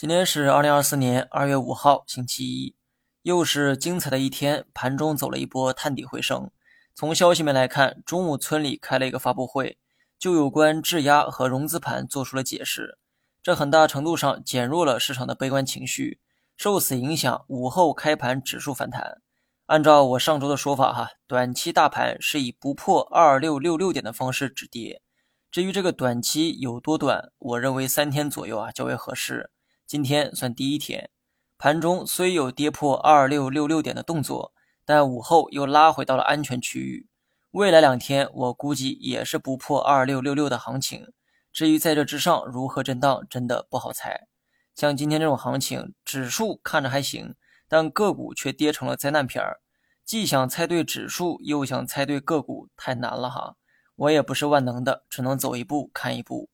[0.00, 2.74] 今天是二零二四年二月五号，星期一，
[3.20, 4.64] 又是精彩的一天。
[4.72, 6.50] 盘中走了一波探底回升。
[6.94, 9.76] 从消息面来看，中午村里开了一个发布会，
[10.18, 12.96] 就有关质押和融资盘做出了解释。
[13.42, 16.18] 这很大程度上减弱了市场的悲观情绪。
[16.56, 19.20] 受此影响，午后开盘指数反弹。
[19.66, 25.02] 按照我上周的说法，哈，短期大盘是以不破二六六六点的方式止跌。
[25.50, 29.50] 至于这个短期有多短，我认为三天左右啊较为合适。
[29.90, 31.10] 今天算第一天，
[31.58, 34.52] 盘中虽有跌破二六六六点的动作，
[34.84, 37.08] 但午后又拉回到了安全区域。
[37.50, 41.10] 未来两天，我估计也是不破二六六六的行情。
[41.52, 44.28] 至于在这之上如何震荡，真的不好猜。
[44.76, 47.34] 像今天这种行情，指数看着还行，
[47.66, 49.58] 但个股却跌成了灾难片儿。
[50.04, 53.56] 既想猜对指数，又想猜对个股，太难了哈。
[53.96, 56.48] 我也不是万能的，只能走一步看一步。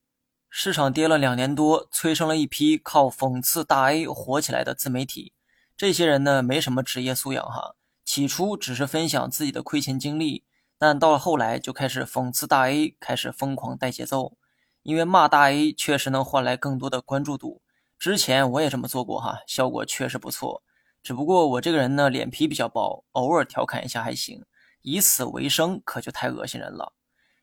[0.48, 5.32] 市场跌了两年多，催生了一批靠讽刺大 A 火起来的自媒体。
[5.76, 7.74] 这些人呢，没什么职业素养哈。
[8.04, 10.44] 起初只是分享自己的亏钱经历，
[10.78, 14.36] 但到了后来就开始讽刺大 A，开始疯狂带节奏。
[14.82, 17.60] 因为骂大 A 确实能换来更多的关注度。
[17.98, 20.62] 之前我也这么做过哈，效果确实不错。
[21.02, 24.44] 只不过我这个人呢，脸皮比较薄，偶尔调侃一下还行，
[24.82, 26.92] 以此为生可就太恶心人了。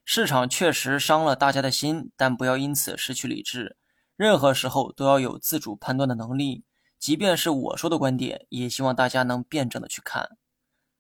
[0.05, 3.77] 市场确实伤了大家的心，但不要因此失去理智。
[4.15, 6.63] 任何时候都要有自主判断的能力，
[6.99, 10.29] 即便是我说的观点，也希望大家能辩证的去看。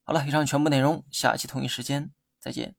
[0.03, 2.75] 好了，以上全部内容，下期同一时间再见。